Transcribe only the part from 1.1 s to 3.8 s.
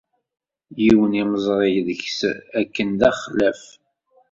imeẓri deg-s akken d axlaf.